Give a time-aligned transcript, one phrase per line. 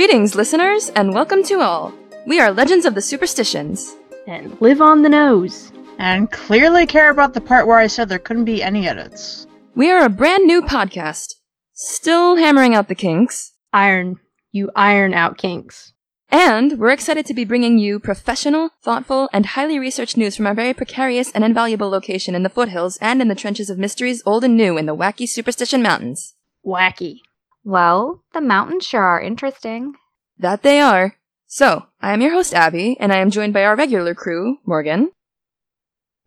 [0.00, 1.92] Greetings, listeners, and welcome to all.
[2.26, 3.96] We are Legends of the Superstitions.
[4.26, 5.72] And live on the nose.
[5.98, 9.46] And clearly care about the part where I said there couldn't be any edits.
[9.74, 11.34] We are a brand new podcast,
[11.74, 14.18] still hammering out the kinks, Iron.
[14.52, 15.92] You iron out kinks.
[16.30, 20.54] and we're excited to be bringing you professional, thoughtful, and highly researched news from our
[20.54, 24.44] very precarious and invaluable location in the foothills and in the trenches of mysteries old
[24.44, 26.36] and new in the wacky Superstition Mountains.
[26.64, 27.18] Wacky.
[27.64, 29.94] Well, the mountains sure are interesting.
[30.38, 31.16] That they are.
[31.46, 35.10] So, I am your host, Abby, and I am joined by our regular crew, Morgan.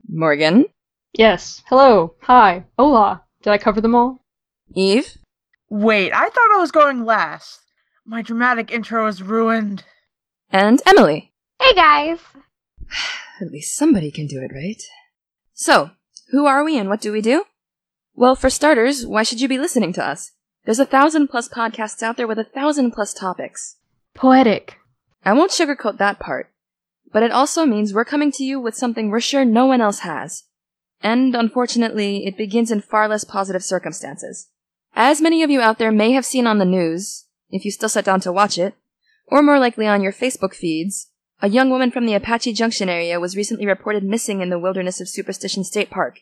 [0.07, 0.65] Morgan.
[1.13, 1.63] Yes.
[1.67, 2.15] Hello.
[2.21, 2.65] Hi.
[2.77, 3.23] Hola.
[3.41, 4.23] Did I cover them all?
[4.75, 5.17] Eve.
[5.69, 7.61] Wait, I thought I was going last.
[8.05, 9.83] My dramatic intro is ruined.
[10.49, 11.31] And Emily.
[11.59, 12.19] Hey guys!
[13.41, 14.81] At least somebody can do it, right?
[15.53, 15.91] So,
[16.31, 17.45] who are we and what do we do?
[18.13, 20.31] Well, for starters, why should you be listening to us?
[20.65, 23.77] There's a thousand plus podcasts out there with a thousand plus topics.
[24.13, 24.77] Poetic.
[25.25, 26.51] I won't sugarcoat that part,
[27.11, 29.99] but it also means we're coming to you with something we're sure no one else
[29.99, 30.43] has.
[31.01, 34.47] And unfortunately, it begins in far less positive circumstances.
[34.95, 37.89] As many of you out there may have seen on the news, if you still
[37.89, 38.73] sat down to watch it,
[39.27, 41.09] or more likely on your Facebook feeds,
[41.41, 45.01] a young woman from the Apache Junction area was recently reported missing in the wilderness
[45.01, 46.21] of Superstition State Park.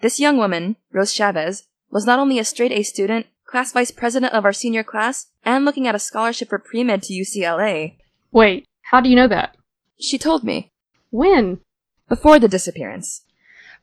[0.00, 4.32] This young woman, Rose Chavez, was not only a straight A student, class vice president
[4.32, 7.96] of our senior class, and looking at a scholarship for pre-med to UCLA.
[8.30, 9.56] Wait, how do you know that?
[9.98, 10.70] She told me,
[11.10, 11.60] When?
[12.08, 13.22] before the disappearance.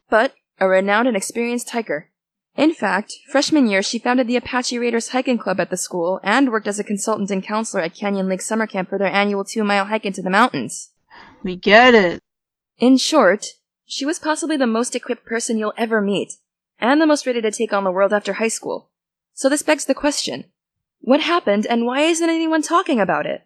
[0.10, 2.10] But a renowned and experienced hiker.
[2.56, 6.52] In fact, freshman year she founded the Apache Raiders hiking club at the school and
[6.52, 9.64] worked as a consultant and counselor at Canyon Lake Summer Camp for their annual two
[9.64, 10.90] mile hike into the mountains.
[11.44, 12.20] We get it.
[12.80, 13.46] In short,
[13.86, 16.34] she was possibly the most equipped person you'll ever meet,
[16.80, 18.90] and the most ready to take on the world after high school.
[19.38, 20.46] So this begs the question
[21.00, 23.44] what happened and why isn't anyone talking about it?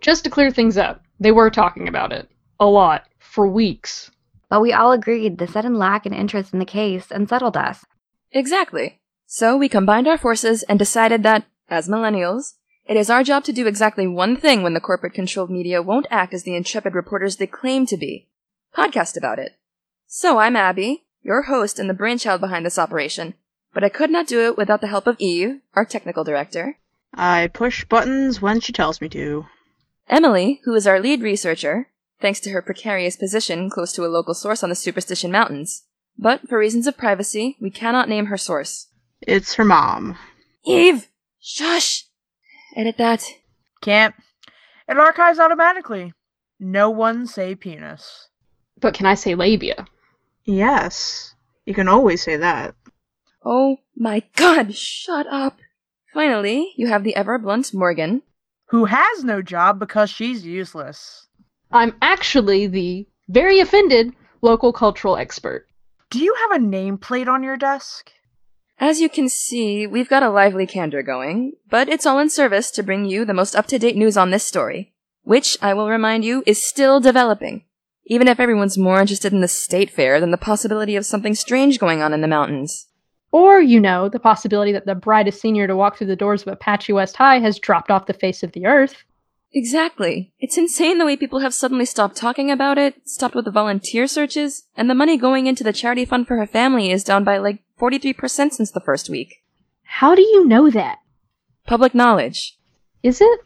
[0.00, 2.30] Just to clear things up, they were talking about it.
[2.58, 3.04] A lot.
[3.18, 4.10] For weeks.
[4.48, 7.84] But we all agreed the sudden lack in interest in the case unsettled us.
[8.32, 9.02] Exactly.
[9.26, 12.54] So we combined our forces and decided that, as millennials,
[12.86, 16.06] it is our job to do exactly one thing when the corporate controlled media won't
[16.10, 18.28] act as the intrepid reporters they claim to be
[18.74, 19.58] podcast about it.
[20.06, 23.34] So I'm Abby, your host and the brainchild behind this operation,
[23.74, 26.78] but I could not do it without the help of Eve, our technical director,
[27.16, 29.46] I push buttons when she tells me to.
[30.08, 31.88] Emily, who is our lead researcher,
[32.20, 35.84] thanks to her precarious position close to a local source on the Superstition Mountains.
[36.18, 38.88] But for reasons of privacy, we cannot name her source.
[39.20, 40.18] It's her mom.
[40.64, 41.08] Eve!
[41.40, 42.04] Shush!
[42.76, 43.24] Edit that.
[43.80, 44.14] Can't.
[44.88, 46.12] It archives automatically.
[46.58, 48.28] No one say penis.
[48.80, 49.86] But can I say labia?
[50.44, 51.34] Yes.
[51.64, 52.74] You can always say that.
[53.44, 55.58] Oh my god, shut up!
[56.14, 58.22] Finally, you have the ever blunt Morgan.
[58.68, 61.26] Who has no job because she's useless.
[61.70, 65.66] I'm actually the very offended local cultural expert.
[66.10, 68.12] Do you have a nameplate on your desk?
[68.78, 72.70] As you can see, we've got a lively candor going, but it's all in service
[72.72, 75.88] to bring you the most up to date news on this story, which, I will
[75.88, 77.64] remind you, is still developing,
[78.06, 81.78] even if everyone's more interested in the state fair than the possibility of something strange
[81.78, 82.88] going on in the mountains.
[83.34, 86.52] Or, you know, the possibility that the brightest senior to walk through the doors of
[86.52, 89.02] Apache West High has dropped off the face of the earth.
[89.52, 90.32] Exactly.
[90.38, 94.06] It's insane the way people have suddenly stopped talking about it, stopped with the volunteer
[94.06, 97.38] searches, and the money going into the charity fund for her family is down by
[97.38, 99.42] like 43% since the first week.
[99.82, 101.00] How do you know that?
[101.66, 102.56] Public knowledge.
[103.02, 103.40] Is it?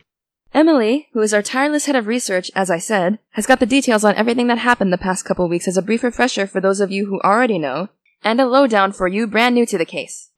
[0.53, 4.05] Emily, who is our tireless head of research, as I said, has got the details
[4.05, 6.91] on everything that happened the past couple weeks as a brief refresher for those of
[6.91, 7.88] you who already know,
[8.23, 10.31] and a lowdown for you brand new to the case.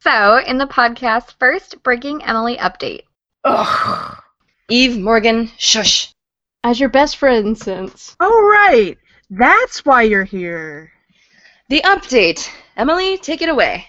[0.00, 3.02] So, in the podcast, first breaking Emily update.
[3.44, 4.16] Ugh.
[4.68, 6.12] Eve Morgan, shush.
[6.64, 8.16] As your best friend since.
[8.20, 8.98] Oh, right.
[9.30, 10.92] That's why you're here.
[11.68, 12.48] The update.
[12.76, 13.86] Emily, take it away.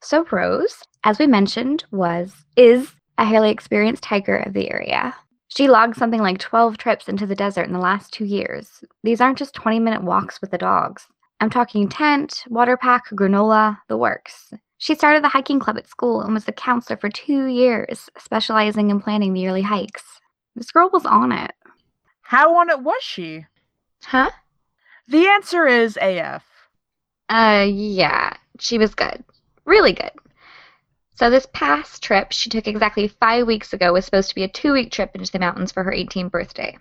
[0.00, 5.14] So, Rose, as we mentioned, was, is a highly experienced hiker of the area.
[5.48, 8.82] She logged something like 12 trips into the desert in the last two years.
[9.04, 11.06] These aren't just 20 minute walks with the dogs.
[11.42, 14.52] I'm talking tent, water pack, granola, the works.
[14.78, 18.90] She started the hiking club at school and was the counselor for two years, specializing
[18.90, 20.04] in planning the yearly hikes.
[20.54, 21.50] This girl was on it.
[22.20, 23.46] How on it was she?
[24.04, 24.30] Huh?
[25.08, 26.44] The answer is AF.
[27.28, 29.24] Uh, yeah, she was good.
[29.64, 30.12] Really good.
[31.16, 34.48] So, this past trip she took exactly five weeks ago was supposed to be a
[34.48, 36.78] two week trip into the mountains for her 18th birthday.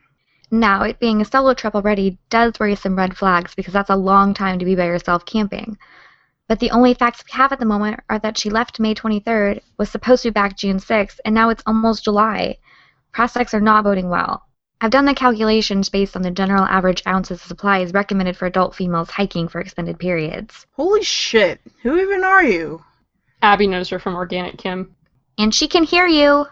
[0.54, 3.96] Now, it being a solo trip already does raise some red flags because that's a
[3.96, 5.78] long time to be by yourself camping.
[6.50, 9.62] But the only facts we have at the moment are that she left May 23rd,
[9.78, 12.58] was supposed to be back June 6th, and now it's almost July.
[13.14, 14.44] Prospects are not boding well.
[14.82, 18.76] I've done the calculations based on the general average ounces of supplies recommended for adult
[18.76, 20.66] females hiking for extended periods.
[20.74, 21.62] Holy shit.
[21.84, 22.84] Who even are you?
[23.42, 24.96] Abby knows her from Organic Chem.
[25.38, 26.48] And she can hear you.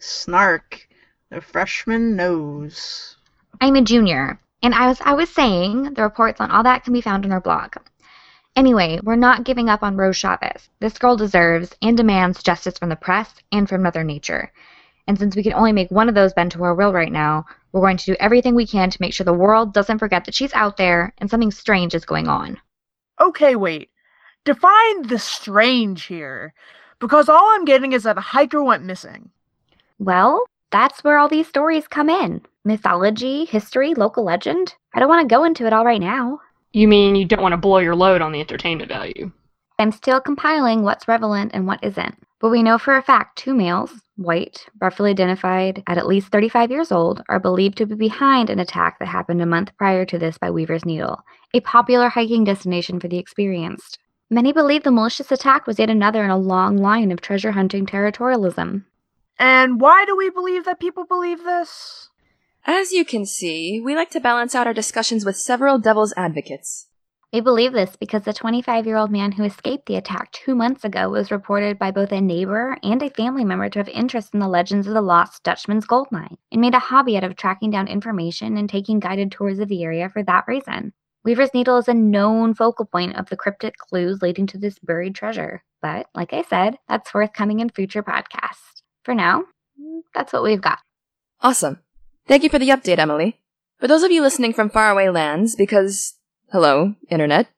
[0.00, 0.88] Snark.
[1.30, 3.17] The freshman knows.
[3.60, 4.40] I'm a junior.
[4.62, 7.40] And as I was saying, the reports on all that can be found on our
[7.40, 7.74] blog.
[8.56, 10.68] Anyway, we're not giving up on Rose Chavez.
[10.80, 14.52] This girl deserves and demands justice from the press and from Mother Nature.
[15.06, 17.46] And since we can only make one of those bend to our will right now,
[17.72, 20.34] we're going to do everything we can to make sure the world doesn't forget that
[20.34, 22.60] she's out there and something strange is going on.
[23.20, 23.90] Okay, wait.
[24.44, 26.52] Define the strange here.
[26.98, 29.30] Because all I'm getting is that a hiker went missing.
[29.98, 34.74] Well, that's where all these stories come in mythology, history, local legend.
[34.94, 36.40] I don't want to go into it all right now.
[36.72, 39.32] You mean you don't want to blow your load on the entertainment value?
[39.78, 42.16] I'm still compiling what's relevant and what isn't.
[42.40, 46.70] But we know for a fact two males, white, roughly identified at at least 35
[46.70, 50.18] years old, are believed to be behind an attack that happened a month prior to
[50.18, 51.20] this by Weaver's Needle,
[51.54, 53.98] a popular hiking destination for the experienced.
[54.30, 57.86] Many believe the malicious attack was yet another in a long line of treasure hunting
[57.86, 58.84] territorialism.
[59.38, 62.08] And why do we believe that people believe this?
[62.66, 66.88] As you can see, we like to balance out our discussions with several devil's advocates.
[67.32, 70.82] We believe this because the 25 year old man who escaped the attack two months
[70.82, 74.40] ago was reported by both a neighbor and a family member to have interest in
[74.40, 77.70] the legends of the lost Dutchman's gold mine and made a hobby out of tracking
[77.70, 80.94] down information and taking guided tours of the area for that reason.
[81.22, 85.14] Weaver's Needle is a known focal point of the cryptic clues leading to this buried
[85.14, 85.62] treasure.
[85.82, 88.77] But, like I said, that's forthcoming in future podcasts.
[89.08, 89.44] For now,
[90.14, 90.80] that's what we've got.
[91.40, 91.78] Awesome.
[92.26, 93.40] Thank you for the update, Emily.
[93.80, 96.16] For those of you listening from faraway lands, because,
[96.52, 97.48] hello, Internet,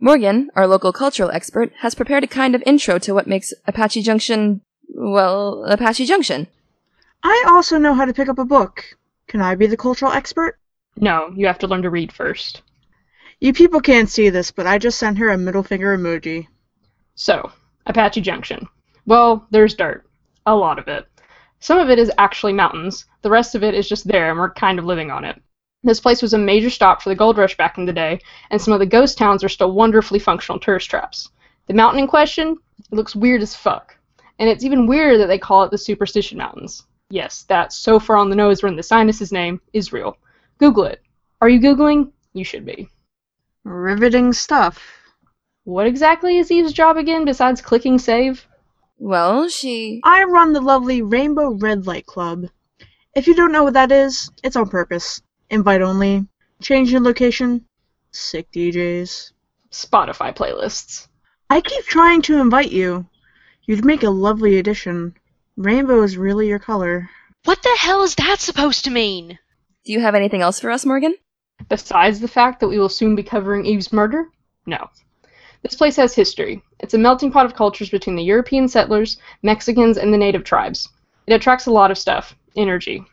[0.00, 4.02] Morgan, our local cultural expert, has prepared a kind of intro to what makes Apache
[4.02, 6.48] Junction, well, Apache Junction.
[7.22, 8.84] I also know how to pick up a book.
[9.28, 10.58] Can I be the cultural expert?
[10.96, 12.62] No, you have to learn to read first.
[13.38, 16.48] You people can't see this, but I just sent her a middle finger emoji.
[17.14, 17.52] So,
[17.86, 18.66] Apache Junction.
[19.06, 20.04] Well, there's dirt.
[20.50, 21.06] A lot of it.
[21.60, 23.04] Some of it is actually mountains.
[23.22, 25.40] The rest of it is just there, and we're kind of living on it.
[25.84, 28.18] This place was a major stop for the gold rush back in the day,
[28.50, 31.30] and some of the ghost towns are still wonderfully functional tourist traps.
[31.68, 33.96] The mountain in question it looks weird as fuck.
[34.40, 36.82] And it's even weirder that they call it the Superstition Mountains.
[37.10, 40.16] Yes, that's so far on the nose when the sinus's name is real.
[40.58, 41.00] Google it.
[41.40, 42.10] Are you Googling?
[42.32, 42.88] You should be.
[43.62, 44.82] Riveting stuff.
[45.62, 48.48] What exactly is Eve's job again besides clicking save?
[49.02, 50.02] Well, she.
[50.04, 52.50] I run the lovely Rainbow Red Light Club.
[53.16, 55.22] If you don't know what that is, it's on purpose.
[55.48, 56.26] Invite only.
[56.60, 57.64] Change your location.
[58.10, 59.32] Sick DJs.
[59.72, 61.08] Spotify playlists.
[61.48, 63.06] I keep trying to invite you.
[63.64, 65.14] You'd make a lovely addition.
[65.56, 67.08] Rainbow is really your color.
[67.44, 69.38] What the hell is that supposed to mean?
[69.86, 71.14] Do you have anything else for us, Morgan?
[71.70, 74.26] Besides the fact that we will soon be covering Eve's murder?
[74.66, 74.90] No.
[75.62, 76.62] This place has history.
[76.78, 80.88] It's a melting pot of cultures between the European settlers, Mexicans, and the native tribes.
[81.26, 83.04] It attracts a lot of stuff energy.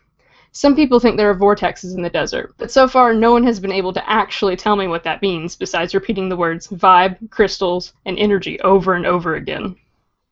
[0.52, 3.60] Some people think there are vortexes in the desert, but so far no one has
[3.60, 7.92] been able to actually tell me what that means besides repeating the words vibe, crystals,
[8.04, 9.76] and energy over and over again.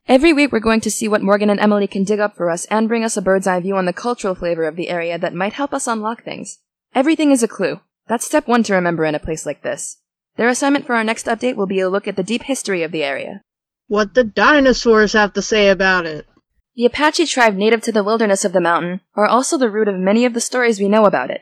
[0.07, 2.65] Every week we're going to see what Morgan and Emily can dig up for us
[2.65, 5.33] and bring us a bird's eye view on the cultural flavor of the area that
[5.33, 6.59] might help us unlock things.
[6.95, 7.81] Everything is a clue.
[8.07, 9.97] That's step one to remember in a place like this.
[10.37, 12.91] Their assignment for our next update will be a look at the deep history of
[12.91, 13.41] the area.
[13.87, 16.27] What the dinosaurs have to say about it.
[16.75, 19.95] The Apache tribe native to the wilderness of the mountain are also the root of
[19.95, 21.41] many of the stories we know about it.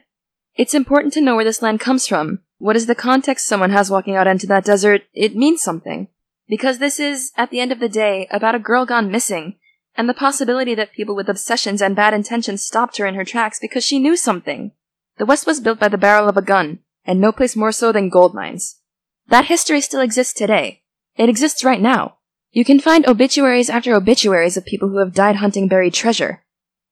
[0.56, 2.40] It's important to know where this land comes from.
[2.58, 5.02] What is the context someone has walking out into that desert?
[5.14, 6.08] It means something.
[6.48, 9.56] Because this is, at the end of the day, about a girl gone missing,
[9.98, 13.60] and the possibility that people with obsessions and bad intentions stopped her in her tracks
[13.60, 14.72] because she knew something.
[15.18, 17.92] The West was built by the barrel of a gun, and no place more so
[17.92, 18.80] than gold mines.
[19.27, 20.84] That history still exists today.
[21.15, 22.17] It exists right now.
[22.51, 26.44] You can find obituaries after obituaries of people who have died hunting buried treasure.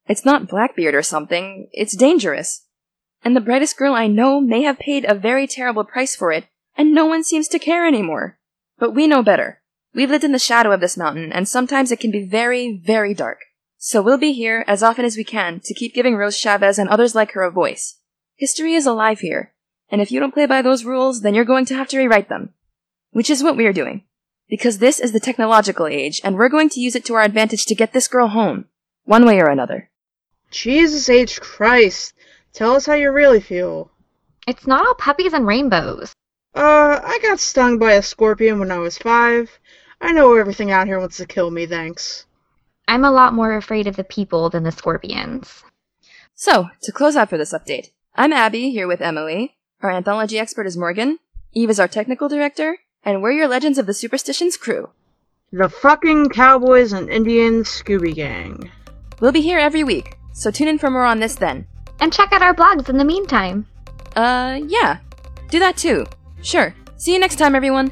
[0.07, 2.65] It's not Blackbeard or something, it's dangerous.
[3.23, 6.45] And the brightest girl I know may have paid a very terrible price for it,
[6.75, 8.37] and no one seems to care anymore.
[8.77, 9.61] But we know better.
[9.93, 13.13] We've lived in the shadow of this mountain, and sometimes it can be very, very
[13.13, 13.39] dark.
[13.77, 16.89] So we'll be here as often as we can to keep giving Rose Chavez and
[16.89, 17.99] others like her a voice.
[18.35, 19.52] History is alive here,
[19.93, 22.27] and if you don't play by those rules, then you're going to have to rewrite
[22.27, 22.49] them.
[23.11, 24.01] Which is what we're doing.
[24.49, 27.67] Because this is the technological age, and we're going to use it to our advantage
[27.67, 28.65] to get this girl home.
[29.03, 29.91] One way or another.
[30.49, 31.39] Jesus H.
[31.39, 32.15] Christ.
[32.53, 33.91] Tell us how you really feel.
[34.47, 36.11] It's not all puppies and rainbows.
[36.55, 39.59] Uh, I got stung by a scorpion when I was five.
[40.01, 42.25] I know everything out here wants to kill me, thanks.
[42.87, 45.63] I'm a lot more afraid of the people than the scorpions.
[46.33, 49.55] So, to close out for this update, I'm Abby here with Emily.
[49.83, 51.19] Our anthology expert is Morgan.
[51.51, 54.91] Eve is our technical director, and we're your Legends of the Superstitions crew.
[55.51, 58.71] The fucking Cowboys and Indians Scooby Gang.
[59.19, 61.67] We'll be here every week, so tune in for more on this then.
[61.99, 63.67] And check out our blogs in the meantime.
[64.15, 64.99] Uh, yeah.
[65.49, 66.05] Do that too.
[66.41, 66.73] Sure.
[66.95, 67.91] See you next time, everyone.